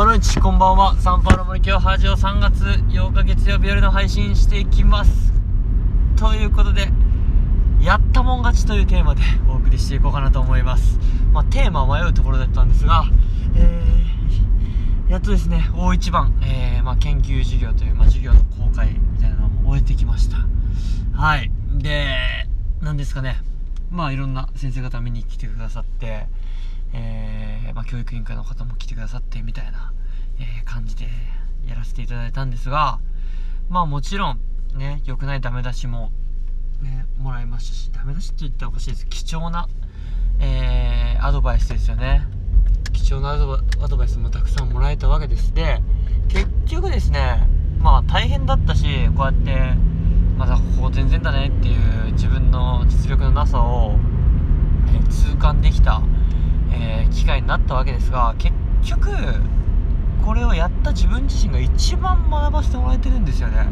[0.00, 0.96] ボロンチこんばんは。
[0.96, 5.30] サンパウロ森今日ハジオ3月8日月曜日夜の配信していきます。
[6.16, 6.88] ということで
[7.82, 10.98] やったもん勝ちというテーマでお送りしていこうかなと思います。
[11.34, 13.04] まあ、テーマは迷うところだったんですが、
[13.54, 20.38] えー、やっとですね大一番、えー、まあ、研究授業という、まあ、授業の公開みたいなのを終えてきました。
[21.12, 21.52] はい。
[21.74, 22.46] で
[22.80, 23.36] 何ですかね。
[23.90, 26.26] まあいろんな先生方見に来てくださって
[26.92, 29.92] えー、まあ、教育委員会の方も来てくださってみたいな、
[30.38, 31.06] えー、感じで
[31.66, 32.98] やらせていただいたんですが、
[33.68, 34.40] まあもちろん、
[34.74, 36.10] ね、良くないダメ出しも、
[36.82, 39.06] ね、もらいましたし、ダメ出しって言ったらおかしいです。
[39.06, 39.68] 貴重な、
[40.40, 42.26] えー、アドバイスですよね。
[42.92, 43.38] 貴重なア
[43.88, 45.54] ドバイスもたくさんもらえたわけです。
[45.54, 45.80] で、
[46.28, 47.46] 結局ですね、
[47.78, 49.74] まあ大変だったし、こうやって、
[50.36, 53.96] まだここ全然だねっていう自分の実力のなさを、
[54.88, 56.02] え、痛感できた
[56.72, 59.10] えー、機会になったわけですが結局
[60.24, 63.66] これをやった自分自身が一番学ばせてもらえてるんですよね。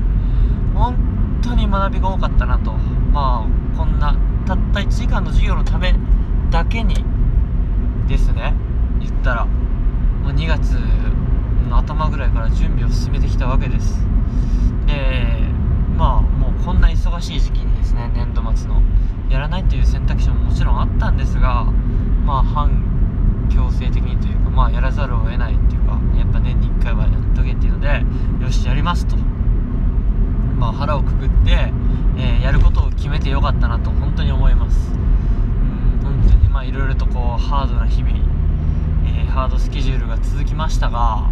[0.74, 0.96] 本
[1.42, 2.72] 当に学びが多かったなと。
[3.12, 5.94] まあこんなたった1時間の授業のため
[6.50, 7.04] だけに
[8.06, 8.54] ですね
[9.00, 10.72] 言ったらもう2月
[11.68, 14.04] の頭ぐらいから準備を進めてきたわけです。
[14.86, 15.28] で
[15.96, 18.82] まあもうこんな忙しい時期にですね年度末の
[19.28, 21.64] やらないという選択肢ももちろんあったんですが
[22.24, 22.88] まあ反
[23.48, 28.02] 強制的にというかまあやらざるを得ないっていうかやっぱ年に1回はやっとけっていうので
[28.40, 29.16] よしやりますと
[30.58, 31.72] まあ腹をくくって、
[32.16, 38.16] えー、やることを決めてよかったなと本当に思いますうん本当にまあいろいろとこうハードな日々、
[39.06, 41.30] えー、ハードスケジュールが続きましたが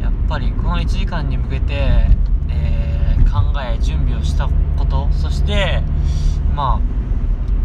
[0.00, 2.08] やっぱりこの1時間に向けて、
[2.50, 5.82] えー、考え準備をしたことそして
[6.54, 6.80] ま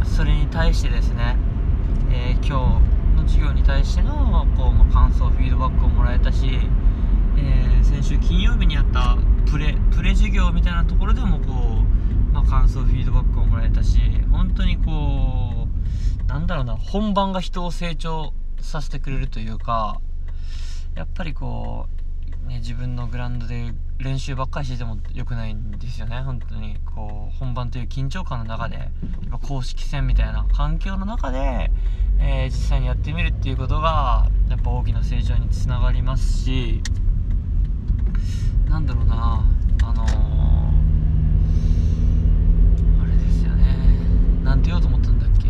[0.02, 1.38] あそれに対してですね、
[2.12, 2.52] え、今日
[3.16, 6.60] の授業に対してのこう、ま、感想フィードバックをもらえたし、
[7.38, 9.18] え、先週金曜日にあった
[9.50, 11.82] プレプレ授業みたいなところでもこ
[12.30, 14.00] う、まあ、感想フィードバックをもらえたし
[14.32, 15.63] 本当にこう
[16.34, 20.02] なんだろうな本番が人を成長させてくれるというか
[20.96, 21.88] やっぱりこ
[22.46, 26.22] う、ね、自分のグラウンドで練習ばっかりしてても良くないんですよね。
[26.22, 28.90] 本当にこう本番という緊張感の中で
[29.48, 31.72] 公式戦みたいな環境の中で
[32.20, 36.82] えー、実際にやってみるっていうことがやっぱ大きな成長につながりますし
[38.70, 39.44] なんだろうな
[39.84, 40.10] あのー、
[43.04, 43.78] あれですよね
[44.44, 45.50] なんて言おうと思ったんだっけ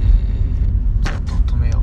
[0.00, 1.82] えー、ちょっと止めよ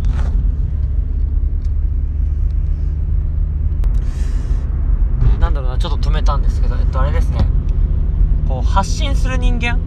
[5.35, 7.45] うなんだろうなちょっと止めたんですけどえっとあれですね
[8.47, 9.79] こう発信する人間？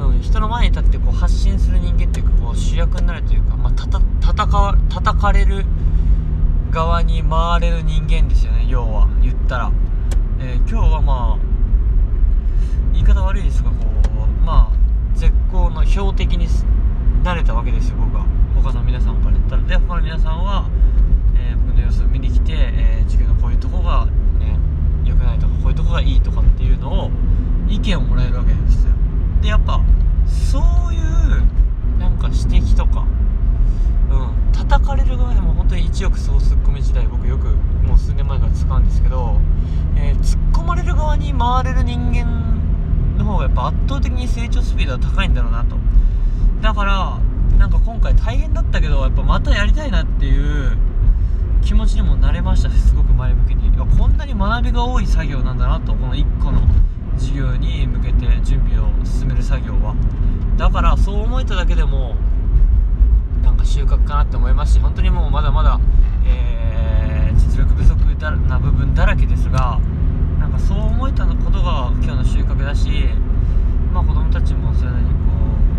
[0.00, 5.66] うん、人の前に立ってこう発信する人間っていうかこう主役になるというか、まあ、たた叩か叩かれる
[6.70, 9.70] 側に回れる人間ですよね要は言ったら、
[10.40, 11.38] えー、今日はまあ
[12.94, 16.48] 言い方悪いですがこうまあ絶好の標的に
[17.22, 18.24] なれたわけですよ僕は。
[18.54, 19.62] 他の皆さんから言ったら。
[19.64, 20.70] で他の皆さんは、
[21.36, 24.06] えー、僕の様子を見に来て、えー、授業のこういうとこが
[24.38, 24.56] ね
[25.04, 27.10] 良くないとかこういうとこがいいとかっていうのを
[27.74, 28.92] 意見をもらえるわけですよ。
[29.42, 29.80] でやっぱ
[30.26, 33.04] そういうなんか指摘とか
[34.10, 37.48] うん叩かれる側でも本当に一億総ツッコミ時代僕よく
[37.84, 39.40] もう数年前から使うんですけど、
[39.96, 42.54] えー、突っ込まれる側に回れる人間
[43.18, 45.76] の方がやっぱ圧倒的に成長スピードは高いんだろうなと。
[46.60, 47.18] だから
[47.58, 50.76] なんか今回大変だったけどやっぱまたやりたいなっていう
[51.62, 53.64] 気持ちにもなれましたしすごく前向きに。
[53.98, 56.60] こんなに学びが多い作業なんだなとこの1個の
[57.18, 59.94] 授業に向けて準備を進める作業は。
[60.56, 62.16] だからそう思えただけでも
[63.42, 65.80] なんか収穫かなって思いますし本当にもうまだまだ、
[66.24, 68.04] えー、実力不足
[68.48, 69.78] な部分だらけですが
[70.38, 73.08] なんかそう思えたことが今日の収穫だし
[73.92, 75.16] まあ子供たちもそれなりにこ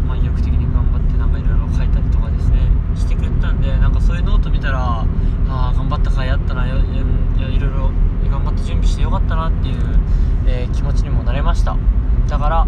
[0.04, 2.60] う、まあ、意欲的に頑張ってなんかいろいろ書いたりとかですね
[2.96, 5.06] してくれたんでなんかそういうノート見たらあ
[5.48, 7.92] あ頑張った甲斐あったないろいろ
[8.30, 9.76] 頑張って準備してよかったなっていう、
[10.46, 11.78] えー、気持ちにもなれました
[12.28, 12.68] だから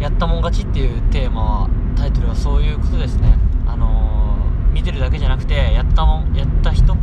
[0.00, 3.36] やったもん勝ちっていうテーマはタイトルはそういうことですね
[3.66, 6.96] あのー、見てるだけじゃなくてやったもんやった人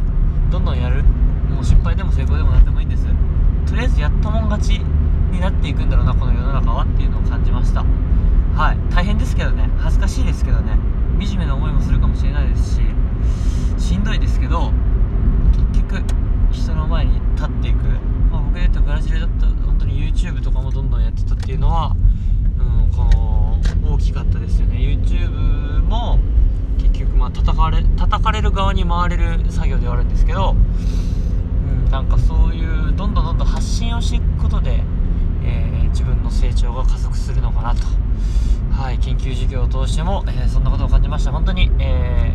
[0.49, 1.03] どんどんやる。
[1.49, 3.05] もう失敗でも成功でも何でもいいんです。
[3.67, 7.85] とりあえずやったもん勝ちになっていくんだろうなこの世の中はっていうのを感じました。
[8.55, 8.93] はい。
[8.93, 9.69] 大変ですけどね。
[9.77, 10.77] 恥ずかしいですけどね。
[11.25, 12.81] 惨めな思いもするかもしれないですし
[13.77, 14.71] しんどいですけど
[15.73, 16.03] 結局
[16.51, 17.77] 人の前に立っていく、
[18.31, 21.95] まあ、僕で言うとブラジルだった本当に YouTube とかもどんどんやってたっていうのは、
[22.57, 26.19] うん、この大きかったですよね YouTube も
[26.77, 34.83] 結局まあ戦かれ叩かれる側に回れる作業ではあるんですけど、うん、なんかそういうどんどんどんどん発信をしていくことで、
[35.43, 37.81] えー、自分の成長が加速するのかなと、
[38.71, 41.31] はい、研究授業を通しても、えー、そんなことを感じました。
[41.31, 42.33] 本当に、え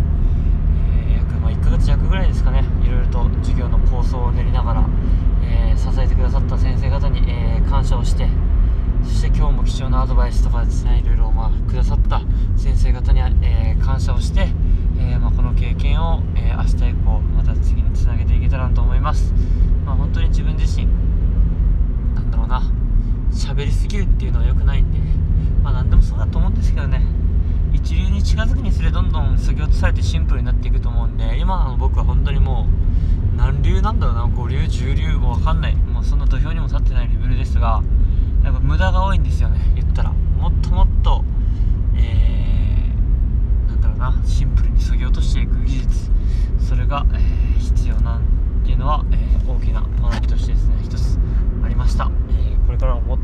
[1.10, 2.64] ー、約、まあ、1ヶ月弱ぐらいですかね。
[2.82, 4.88] いろいろと授業の構想を練りながら、
[5.42, 8.28] え支えてくださった先生方に、え感謝をして
[9.04, 12.20] そして今日も貴重なアドバイスとかですねいろいろまあくださった
[12.56, 14.49] 先生方に、えー、感謝をして、
[24.04, 24.98] っていうのは良くないんで、
[25.62, 27.02] まあ、何でもそうだと思うんですけどね。
[27.72, 32.66] 一流に近づくにつれどんどん削ぎ落とされてシンプルになっていくと思うんで今の僕は本当にも
[33.34, 34.26] う何流なんだろうな。
[34.26, 35.76] 五流十流も分かんない。
[35.76, 37.82] もうそんな土俵にも立ってないレベルですが
[38.44, 39.60] やっぱ無駄が多いんですよね。
[39.75, 40.10] 言ったら。
[40.10, 41.25] もっともっと
[41.94, 44.22] えー、なんだろうな。
[44.25, 46.10] シンプルに削ぎ落としていく技術。
[46.58, 48.22] それが、えー、必要なん
[48.64, 50.76] ていうのは、えー、大きな学びとしてですね。
[50.82, 51.19] 一つ
[51.64, 53.16] ありました、えー、これからも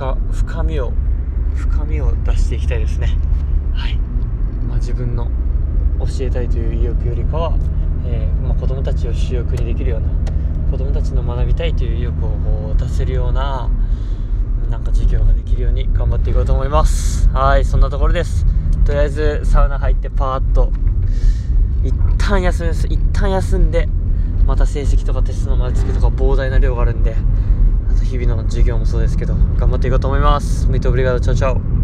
[0.00, 0.94] 深深みを
[1.54, 3.18] 深みを出していきたいですね。
[3.74, 3.96] はい、
[4.66, 5.26] まあ、自分の
[5.98, 7.58] 教えたいという意欲よりかは、
[8.06, 10.08] えーまあ、子供たちを主役にできるような
[10.70, 13.68] 子供たちの学びたいという意欲を出せるような
[14.70, 17.28] なんか授業ができるように頑張っていこうと思います。
[17.28, 18.46] はいそんなところです。
[18.86, 20.72] とりあえずサウナ入ってパーッと
[21.84, 22.86] 一旦休みます。
[22.86, 23.86] 一旦休んで
[24.46, 27.16] また成績とかテストの丸付けとか膨大な量があるんであ
[28.00, 30.66] と日々の授業もそうですけど頑張っていこうと思います。
[30.68, 31.79] muito obrigado tchau tchau。